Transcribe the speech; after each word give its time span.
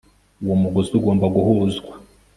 uwo 0.43 0.55
mugozi 0.61 0.91
ugomba 0.99 1.25
guhuzwa 1.35 1.93